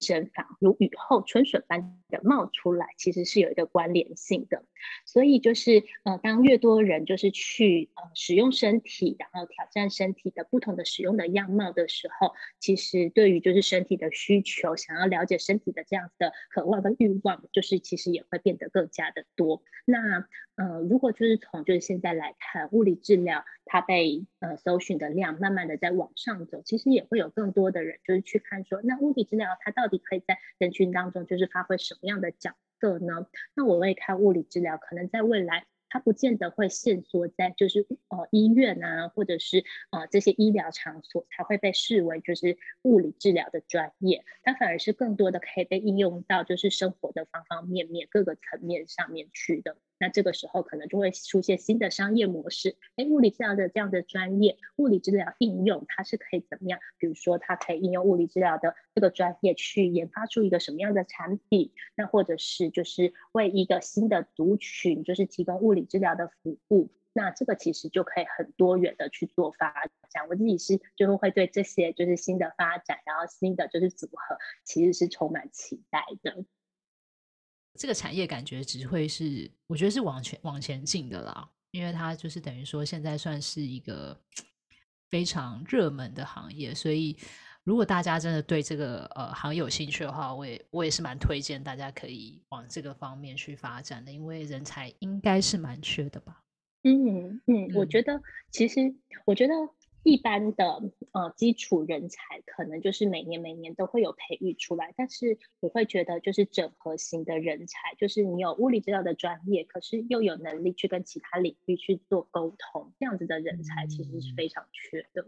[0.00, 4.64] 身房如雨后春笋般的冒出来，其实是有一个关联性的。
[5.06, 19.62] 所以就是呃，当越多人就是去呃使用身体，然后挑战身体的不同的使用的样貌的时候，其实对于就是身体的需求，想要了解身体的这样子的渴望跟欲望，就是其实也会变得更加的多。
[19.84, 33.26] 那呃，如果就是从就是现在来看，物理治疗它被呃搜寻的量慢慢的在往上走，其实也会有更多的人就是去看说，那物理治疗它到底可以在人群当中就是发挥什么样的角色呢？
[33.54, 49.76] 那我会看物理治疗，可能在未来它不见得会限缩在就是呃医院啊，或者是呃这些医疗场所才会被视为就是物理治疗的专业，它反而是更多的可以被应用到就是生活的方方面面各个层面上面去的。
[50.02, 52.76] 那这个时候可能就会出现新的商业模式。
[52.96, 56.80] 哎，物理治疗的这样的专业，物理治疗应用它是可以怎么样？
[56.98, 61.72] 比如说，它可以应用物理治疗的这个专业去研发出一个什么样的产品？
[61.94, 66.90] 那或者是就是为一个新的族群，就是提供物理治疗的服务。
[67.12, 69.72] 那这个其实就可以很多元的去做发
[70.10, 70.26] 展。
[70.28, 76.44] 我自己是就是会对这些就是新的发展，然后新的就是组合，其实是充满期待的。
[77.82, 84.16] 这个产业感觉只会是，我觉得是往前往前进的啦，因为它就是等于说现在算是一个
[85.10, 87.16] 非常热门的行业，所以
[87.64, 96.40] 如果大家真的对这个呃行业有兴趣的话，我也我也是蛮推荐大家可以往这个方面去发展的，因为人才应该是蛮缺的吧。
[96.84, 99.54] 嗯嗯，我觉得其实我觉得。
[100.04, 100.64] 一般的
[101.12, 115.24] 呃基础人才可能就是每年每年都会有培育出来，但是我会觉得就是整合型的人才，就是你有物理治疗的专业，可是又有能力去跟其他领域去做沟通，这样子的人才其实是非常缺的。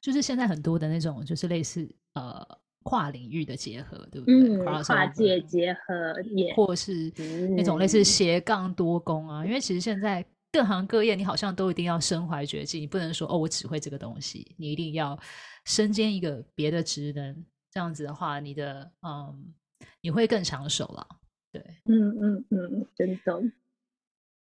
[0.00, 2.44] 就是现在很多的那种就是类似呃
[2.82, 4.34] 跨领域的结合，对不对？
[4.34, 7.12] 嗯，跨界结合也，或是
[7.56, 10.24] 那种类似斜杠多工啊，嗯，因为其实现在。
[10.50, 15.18] 各行各业，你好像都一定要身怀绝技，你不能说哦，我只会这个东西，你一定要
[15.66, 19.54] 身兼一个别的职能，这样子的话，你的嗯，
[20.00, 21.06] 你会更抢手了。
[21.52, 23.42] 对，嗯嗯嗯，真的。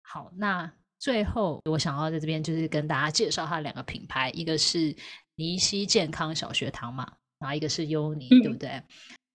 [0.03, 4.95] 好，那最后我想要在这边就是跟大家介绍它两个品牌，一个是
[5.37, 7.05] 尼西健康小学堂嘛，
[7.39, 8.83] 然后一个是优尼，嗯，对不对？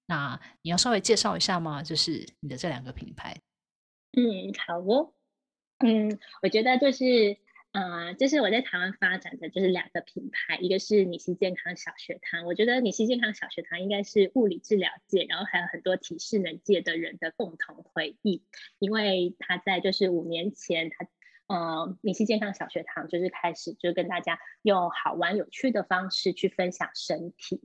[0.05, 1.81] 那你要稍微介绍一下吗？
[1.81, 3.35] 就是你的这两个品牌。
[4.17, 5.13] 嗯，好哦。
[5.79, 7.37] 嗯，我觉得就是，
[7.71, 12.45] 呃，这是我在台湾发展的就是两个品牌，一个是尼西健康小学堂。
[12.45, 18.43] 我觉得尼西健康小学堂应该是物理治疗界，然后还有很多体适能界的人的共同回忆，
[18.79, 21.07] 因为他在就是五年前，他
[21.45, 27.61] 呃，米西健康小学堂就是开始就跟大家用好玩有趣的方式去分享身体。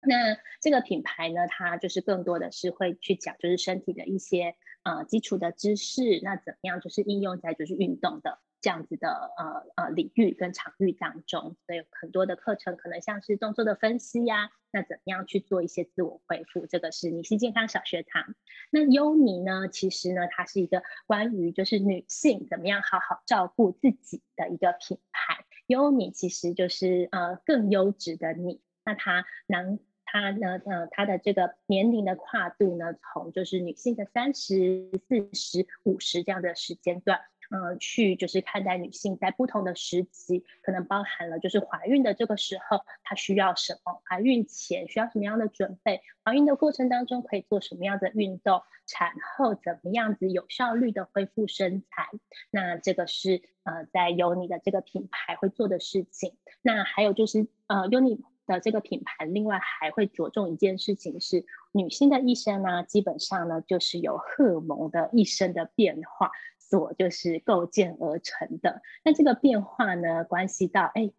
[0.00, 4.54] 那这个品牌呢，它就是更多的是会去讲就是身体的一些。
[4.84, 18.34] 呃，基础的知识，那怎么样就是应用在就是运动的这样子的呃呃领域跟场域当中，所以很多的课程可能像是动作的分析呀、那怎么样去做一些自我恢复，这个是女性健康小学堂。
[18.70, 25.44] 那优尼呢，其实呢，它是一个关于就是女性怎么样好好照顾自己的一个品牌。
[25.66, 29.78] 优尼其实就是呃更优质的你，那它能。
[30.10, 44.00] 它呢，呃，它的这个年龄的跨度呢，从就是女性的三十四十五十这样的时间段，嗯、呃，去就是看待女性在不同的时期，可能包含了就是怀孕的这个时候，她需要什么？
[44.08, 46.00] 怀孕前需要什么样的准备？
[46.24, 48.62] 怀孕的过程当中可以做什么样的运动？
[48.86, 52.08] 产后怎么样子有效率的恢复身材？
[52.50, 56.34] 那这个是呃，在优尼的这个品牌会做的事情。
[56.62, 58.24] 那还有就是呃，优尼。
[58.48, 68.82] 的这个品牌，另外还会着重一件事情是，女性的一生呢，基本上呢就是由荷尔蒙的一生的变化所就是构建而成的。
[69.04, 71.12] 那这个变化呢，关系到哎，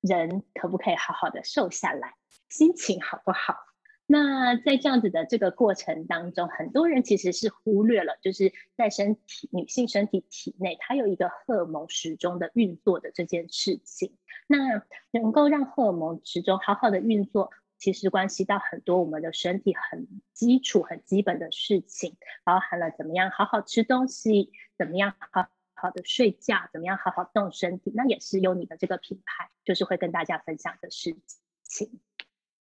[0.00, 2.14] 人可不可以好好的瘦下来，
[2.48, 3.69] 心情好不好？
[4.12, 14.16] 那在这样子的这个过程当中，很多人其实是忽略了，就是在身体女性身体体内，它有一个荷尔蒙时钟的运作的这件事情。
[14.48, 31.16] 那能够让荷尔蒙时钟好好的运作，其实关系到很多我们的身体很基础、很基本的事情，包含了怎么样好好吃东西，怎么样好好的睡觉，怎么样好好动身体，那也是有你的这个品牌就是会跟大家分享的事
[31.62, 32.00] 情。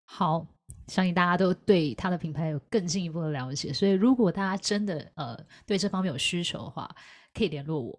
[0.10, 0.48] 好。
[0.88, 6.90] 相信大家都对他的品牌有更进一步的了解，所以如果大家真的呃对这方面有需求的话，
[7.32, 7.96] 可以联络我。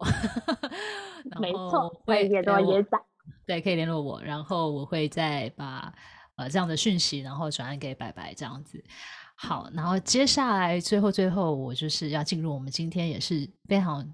[1.40, 2.99] 没错，会联络椰仔。
[3.46, 5.94] 对，可以联络我，然后我会再把
[6.35, 8.83] 呃这样的讯息，然后转按给白白这样子。
[9.37, 14.05] 好，然后接下来最后最后，我就是要进入我们今天也是非常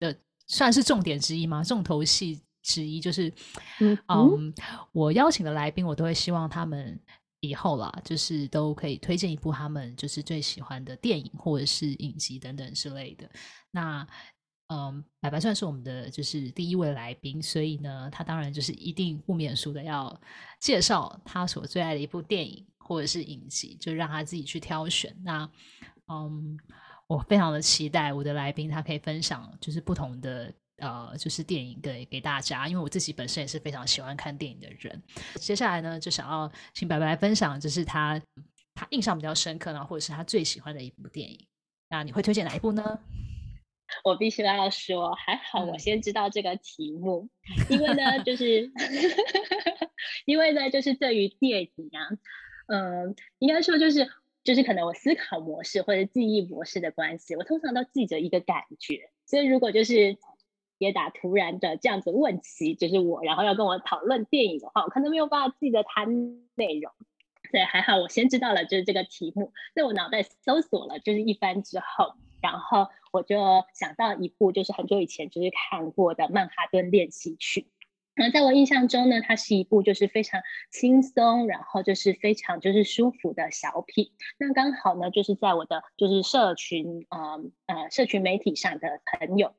[0.00, 0.12] 的
[0.48, 1.62] 算是重点之一吗？
[1.62, 3.32] 重头戏之一就是，
[3.78, 4.54] 嗯，嗯
[4.90, 6.98] 我邀请的来宾，我都会希望他们。
[7.40, 13.28] 以后啦，就是都可以推荐一部他们就是最喜欢的电影或者是影集等等之类的。
[13.70, 14.06] 那
[14.68, 20.20] 嗯，白白算是我们的就是第一位来宾，所以呢，他当然就是一定不免俗的要
[20.60, 25.16] 介绍他所最爱的一部电影或者是影集，就让他自己去挑选。
[25.22, 25.50] 那
[26.08, 26.58] 嗯，
[27.06, 30.52] 我非常的期待我的来宾他可以分享就是不同的。
[30.78, 35.02] 呃，就是电影给给大家，因为我自己本身也是非常喜欢看电影的人。
[35.34, 38.20] 接下来呢，就想要请白白来分享，就是他
[38.74, 41.36] 他印象比较深刻呢，或者是他最喜欢的一部电影。
[41.90, 43.00] 那你会推荐哪一部呢？
[44.04, 48.70] 我必须要说，还好我先知道这个题目，嗯、因为呢，就是
[50.26, 52.06] 因为呢，就是对于电影啊，
[52.68, 54.08] 嗯、呃，应该说就是
[54.44, 60.16] 就是可能我思考模式或者记忆模式的关系，我通常都记着一个感觉，所以如果就是。
[60.78, 66.92] 也打突然的这样子问起，就是我，然后要跟我讨论电影的话，我可能没有办法记得它内容。
[67.50, 77.62] 对，还好我先知道了就是这个题目，在我脑袋搜索了就是一番之后，然后我就想到一部就是很久以前就是看过的《曼哈顿练习曲》。
[78.20, 84.10] 那在我印象中呢，它是一部就是非常轻松，然后就是非常就是舒服的小品。
[84.38, 89.54] 那刚好呢，就是在我的就是社群呃呃社群媒体上的朋友，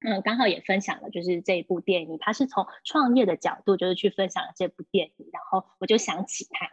[0.00, 6.68] 嗯，刚好也分享了就是这一部电影，他是从创业的角度就是去分享了这部电影，然后我就想起他，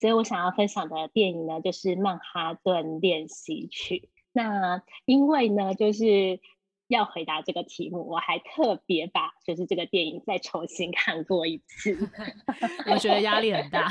[0.00, 4.10] 所以我想要分享的电影呢就是《曼哈顿练习曲》。
[4.32, 6.40] 那因为呢就是。
[6.88, 11.98] 要回答这个题目，我还特别把就是这个电影再重新看过一次，
[12.88, 13.90] 我觉得压力很大。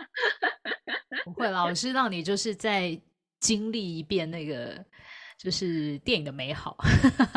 [1.26, 2.98] 不会啦，老师让你就是再
[3.38, 4.82] 经历一遍那个
[5.46, 6.76] 就是电影的美好。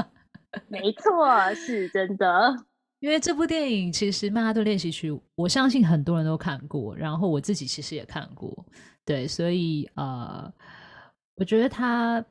[0.68, 2.66] 没错，是真的。
[3.00, 8.66] 因为这部电影其实《曼哈顿练习曲》，我相信很多人都看过，然后我自己其实也看过。
[9.06, 10.52] 对，所以呃，
[11.36, 12.26] 我觉得他。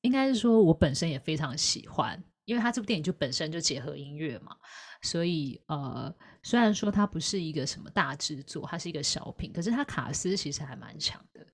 [0.00, 4.56] 应该是说，我本身也非常喜欢，因为他这部电影就本身就结合音乐嘛，
[5.02, 6.12] 所以呃，
[6.42, 11.46] 虽然说它不是一个什么大制作，它是一个小品，可是它卡斯其实还蛮强的。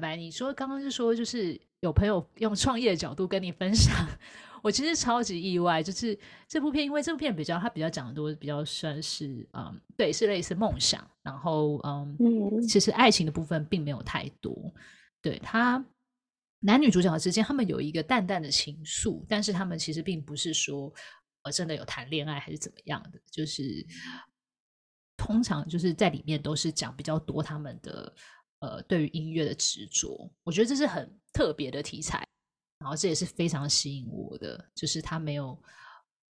[0.00, 3.94] 白，你说刚刚是说，就是有朋友用创业的角度跟你分享，
[4.62, 6.18] 我其实超级意外，就是
[6.48, 14.72] 这部片，因为这部片比较，它比较讲的多，比较算是嗯，对，是类似梦想，然后嗯，嗯，其实爱情的部分并没有太多，
[15.20, 15.84] 对他。
[16.64, 20.94] 男女主角之间，他们有一个淡淡的情愫，但是他们其实并不是说，
[21.42, 23.84] 呃，真的有谈恋爱还是怎么样的，就是
[25.16, 28.14] 通常就是在里面都是讲比较多他们的
[28.62, 32.24] 呃对于音乐的执着，我觉得这是很特别的题材，
[32.78, 35.60] 然后这也是非常吸引我的，就是他没有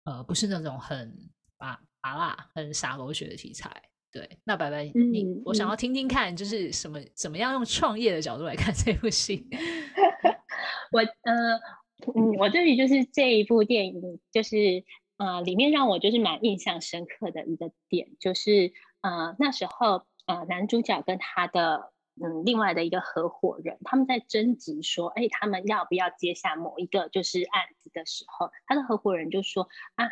[0.05, 1.15] 呃不是那种很
[1.59, 3.71] 拔拔辣、很洒狗血的题材。
[4.11, 9.47] 对，那白白，你、嗯、我想要听听看，就是什么怎么样用创业的角度来看这部戏。
[10.93, 11.57] 我呃
[12.15, 14.85] 嗯，我对于就是这一部电影，就是
[15.19, 18.73] 呃里面让我就是蛮印象深刻的一个点，就是
[19.03, 30.07] 呃那时候呃男主角跟他的嗯另外的一个合伙人，他们在争执说，哎，他们要不要接下某一个就是案子的时候，他的合伙人就说啊。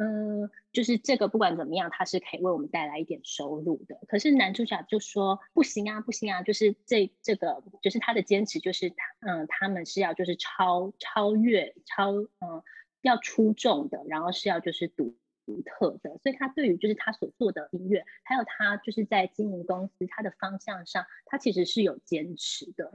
[0.00, 3.98] 嗯，就是这个不管怎么样，它是可以为我们带来一点收入的。
[4.06, 8.94] 可是男主角就说不行啊，不行啊，就是这这个就是他的坚持，就是
[9.26, 12.62] 嗯，他们是要就是超超越超嗯
[13.02, 15.16] 要出众的，然后是要就是独
[15.48, 16.18] 独特的。
[16.22, 22.92] 所以他对于就是他所做的音乐，还有他就是在经营公司他的方向上，他其实是有坚持的。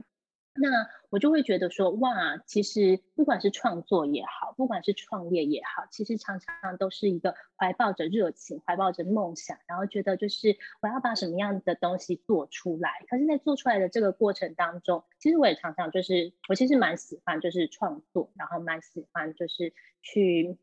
[0.56, 0.68] 那
[1.10, 13.04] 我就会觉得说，哇，其实不管是创作也好，不管是创业也好，其实常常都是一个怀抱着热情、怀抱着梦想，然后觉得就是我要把什么样的东西做出来。
[13.08, 20.56] 可是，在做出来的这个过程当中，其实我也常常就是，我其实蛮喜欢就是创作，然后蛮喜欢就是去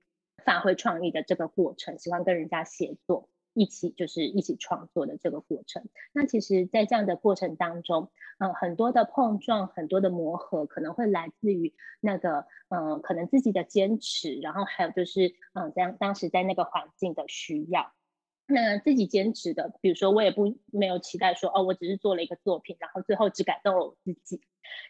[0.45, 3.29] 发挥创意的这个过程，喜欢跟人家协作。
[3.53, 5.83] 一起就是一起创作的这个过程。
[6.13, 17.91] 那其实，在这样的过程当中，嗯、很多的碰撞，很多的磨合，可能会来自于那个，嗯、可能自己的坚持，然后还有就是，嗯、呃，当当时在那个环境的需要。
[18.51, 24.41] 那自己坚持的，比如说，我也不没有期待说，哦，我只是做了一个作品，然后最后只感动了我自己。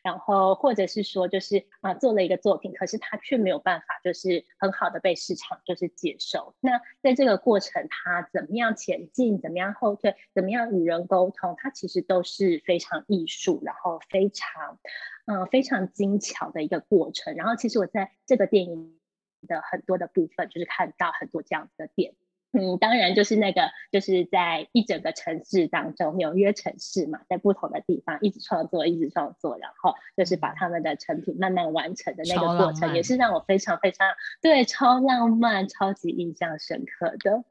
[0.04, 6.56] 然后，或者是说，就是啊，做了一个作品，可是他却没有办法，就是很好的被市场就是接受。
[6.60, 14.80] 那在这个过程，他怎么样前进，怎么样后退，怎么样与人沟通，他其实都是非常艺术，然后非常，
[15.26, 17.34] 嗯，非常精巧的一个过程。
[17.36, 19.00] 然后，其实我在这个电影
[19.48, 22.14] 的很多的部分，就是看到很多这样子的点。
[22.54, 34.06] 嗯，当然就是那个，就是在一整个城市当中，纽约城市嘛，在不同的地方一直创作，一直创作，然后就是把他们的成品慢慢完成的那个过程，也是让我非常非常
[34.42, 37.42] 对，超浪漫、超级印象深刻的。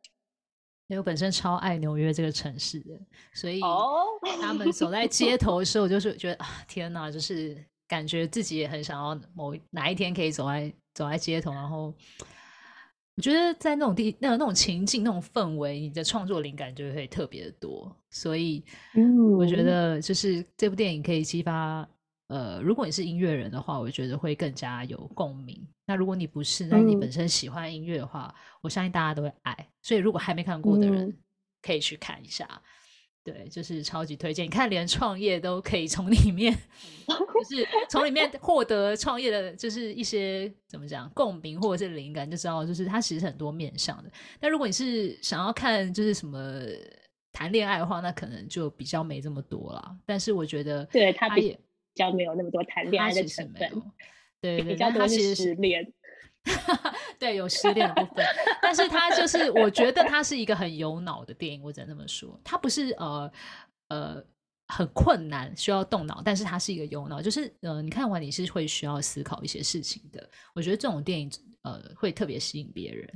[0.89, 3.01] 因为我本身超爱纽约这个城市的，
[3.33, 3.59] 所以
[4.43, 7.57] 他们走在街头的时候，我就是觉得啊，天哪，就是
[7.89, 11.95] 感觉自己也很想要某哪一天可以走在走在街头，然后。
[13.21, 17.95] 我觉得在那种地、那种那种情境、那种氛围，你的创作灵感就会特别的多。
[18.09, 18.65] 所以，
[19.37, 21.87] 我觉得就是这部电影可以激发，
[22.29, 25.63] 呃，如果你是音乐人的话，我觉得会更加有共鸣。
[25.85, 29.55] 那如果你不是，那你本身喜欢音乐的话，我相信大家都会爱。
[29.83, 31.15] 所以，如果还没看过的人，
[31.61, 32.49] 可以去看一下。
[33.23, 34.47] 对，就是超级推荐。
[34.47, 36.53] 你看，连创业都可以从里面
[37.07, 44.11] 就是从里面获得创业的，就是一些怎么讲共鸣或者是灵感，就知道就是它其实很多面向的。
[44.41, 46.61] 但如果你是想要看就是什么
[47.31, 49.97] 谈恋爱的话，那可能就比较没这么多了。
[50.07, 51.59] 但是我觉得，对他也比
[51.95, 53.71] 较没有那么多谈恋爱的成分，
[54.41, 55.93] 对，对，比较多是失恋。
[57.19, 58.25] 对，有失恋的部分，
[58.63, 62.39] 但是他就是，我觉得他是一个很有脑的电影，我只能这么说。
[62.43, 63.33] 他不是呃
[63.89, 64.25] 呃
[64.69, 70.29] 很困难需要动脑，但是他是一个有脑，就是呃你看完你是会需要思考一些事情的。
[70.55, 71.31] 我觉得这种电影
[71.63, 73.07] 呃会特别吸引别人，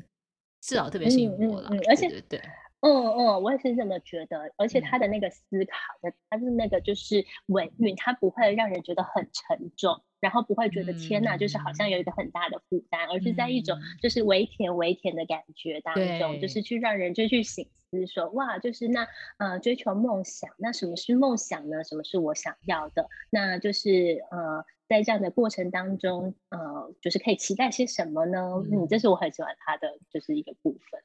[0.61, 1.71] 至少特别吸引我了。
[1.71, 2.51] 嗯嗯嗯、而且对，对，对，
[2.85, 4.53] 嗯嗯，我也是这么觉得。
[4.59, 10.03] 而且他的那个思考的，他是那个就是稳韵，他不会让人觉得很沉重。
[10.21, 19.07] 然后不会觉得天哪，就是好像有一个很大的负担，嗯、而是在一种就是微甜微甜的感觉当中，就是去让人就去醒思说，哇，就是那
[19.37, 21.85] 呃追求梦想，那什么是梦想呢？
[21.85, 23.07] 什么是我想要的？
[23.29, 28.41] 那就是呃在这样的过程当中，呃就是可以期待些什么呢？
[28.73, 31.03] 嗯，这是我很喜欢他的就是一个部分。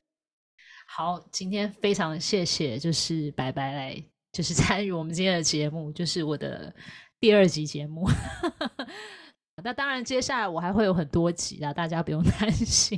[0.91, 6.73] 好，今天非常谢谢，就是白白来就是 参与我们今天的节目，就是我的。
[7.21, 8.07] 第二集节目，
[9.61, 12.97] 那当然，接下来我还会有很多集啦，大家不用 担心。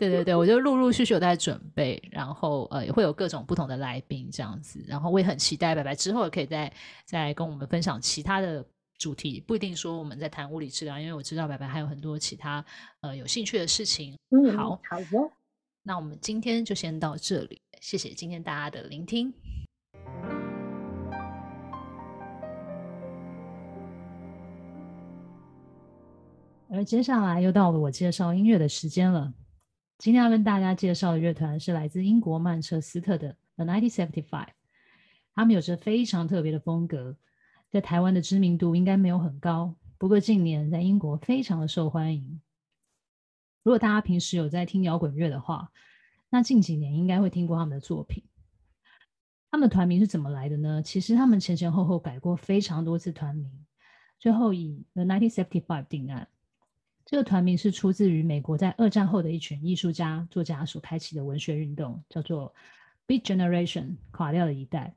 [0.00, 6.72] 对对对，我就陆陆续续有在准备，然后呃，也会有各种不同的来宾这样子，然后我也很期待白白之后也可以再
[7.04, 8.66] 再跟我们分享其他的
[8.98, 12.64] 主题，不一定说我们在谈物理治疗，因为我知道白白还有很多其他
[13.02, 14.18] 呃有兴趣的事情。
[14.30, 15.30] 嗯，好，好的，
[15.90, 19.34] 那我们今天就先到这里，谢谢今天大家的聆听。
[26.68, 29.34] 而接下来又到了我介绍音乐的时间了。
[29.98, 34.46] 今天要跟大家介绍的乐团是来自英国曼彻斯特的 The 1975。
[35.34, 37.16] 他们有着非常特别的风格，
[37.68, 42.40] 在台湾的知名度应该没有很高，不过近年在英国非常的受欢迎。
[43.62, 45.70] 如果大家平时有在听摇滚乐的话，
[46.30, 48.24] 那近几年应该会听过他们的作品。
[49.50, 50.82] 他们的团名是怎么来的呢？
[50.82, 53.50] 其实他们前前后后改过非常多次团名，
[54.18, 56.28] 最后以 The 1975定案。
[57.04, 62.54] 这个团名是出自于美国在二战后的一群艺术家、作家所开启的文学运动，叫做
[63.08, 64.94] Beat Generation，垮掉的一代。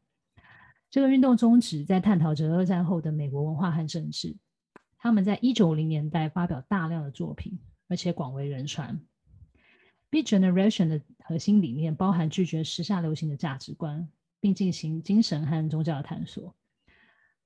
[0.91, 4.37] 这个运动宗旨在探讨着二战后的美国文化和政治。
[4.99, 8.99] 他们在一九零年代发表大量的作品，而且广为人传。
[10.11, 14.07] Beat Generation 的核心理念包含拒绝时下流行的价值观，
[14.39, 16.55] 并进行精神和宗教的探索，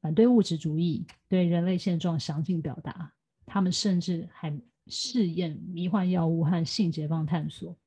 [0.02, 3.14] 反对物质主义，对人类现状详尽表达。
[3.46, 7.78] 他们甚至还试验迷幻药物和性解放探索，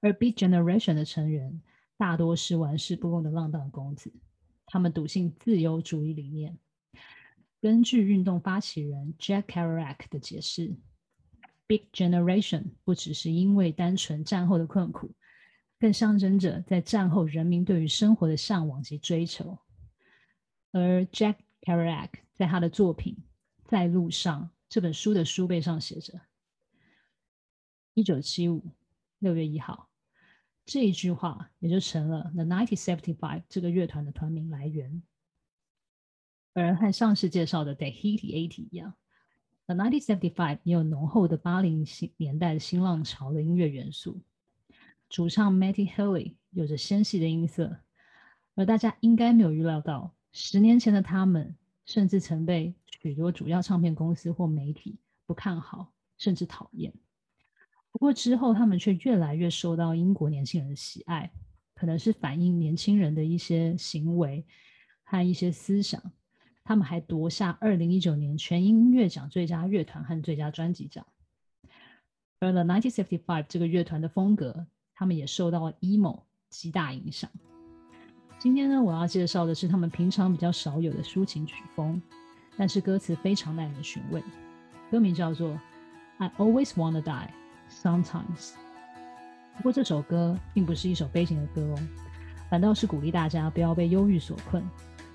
[0.00, 1.60] 而 Beat Generation 的成员
[1.96, 4.12] 大多是玩世不恭的浪荡公子。
[4.66, 6.56] 他们笃信自由主义理念。
[7.60, 10.76] 根据运动发起人 Jack Kerouac 的解释
[11.74, 15.14] ，Beat Generation 不只是因为单纯战后的困苦，
[15.78, 19.58] 更象征着在战后人民对于生活的向往及追求。
[20.70, 23.16] 而 Jack Kerouac 在他的作品，
[23.64, 26.20] 在路上这本书的书背上写着
[27.94, 28.70] ：“一九七五
[29.18, 29.90] 六月一号。”
[30.66, 35.02] 这一句话也就成了 The 1975这个乐团的团名来源。
[36.54, 38.94] 而和上次介绍的 The Tahiti 80一样
[39.66, 41.86] ，The 1975也有浓厚的八零
[42.16, 44.20] 年代的新浪潮的音乐元素。
[45.08, 47.78] 主唱 Matty Healy 有着纤细的音色，
[48.54, 51.54] 而大家应该没有预料到，十年前的他们。
[51.86, 54.96] 甚至曾被许多主要唱片公司或媒体
[55.26, 56.90] 不看好，甚至讨厌。
[57.92, 61.30] 不过之后，他们却越来越受到英国年轻人的喜爱，
[61.74, 64.46] 可能是反映年轻人的一些行为
[65.02, 66.02] 和一些思想。
[66.64, 71.06] 他们还夺下二零一九年全英音乐奖最佳乐团和最佳专辑奖。
[72.40, 77.30] 而 The 1975这个乐团的风格，他们也受到了 emo 极大影响。
[78.38, 82.00] 今天呢，我要介绍的是他们平常比较少有的抒情曲风，
[82.56, 84.22] 但是歌词非常耐人寻味。
[84.90, 85.50] 歌名叫做
[86.18, 87.28] 《I Always Wanna Die
[87.70, 88.52] Sometimes》。
[89.58, 91.78] 不过这首歌并不是一首悲情的歌哦，
[92.50, 94.62] 反倒是鼓励大家不要被忧郁所困。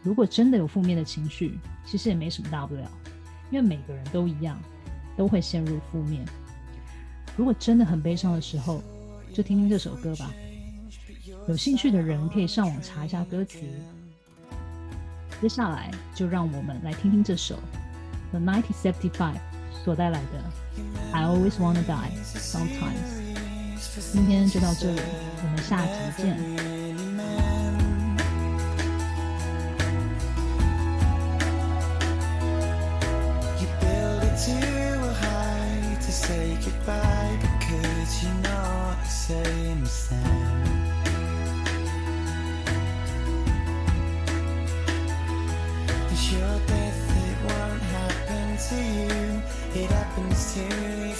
[0.01, 2.89] 如果真的有负面的情绪，其实也没什么大不了，
[3.51, 4.57] 因为每个人都一样，
[5.17, 6.25] 都会陷入负面。
[7.35, 8.81] 如果真的很悲伤的时候，
[9.33, 10.31] 就听听这首歌吧。
[11.47, 13.59] 有兴趣的人可以上网查一下歌词。
[15.41, 17.57] 接下来就让我们来听听这首
[18.31, 19.33] The 1975
[19.85, 20.43] 所带来的
[21.13, 23.19] I Always Wanna Die Sometimes。
[24.11, 24.99] 今天就到这里，
[25.43, 27.78] 我们下集见。
[34.45, 40.19] Too high to say goodbye because you know I say the same.
[46.09, 49.83] It's your death, it won't happen to you.
[49.83, 51.13] It happens to me.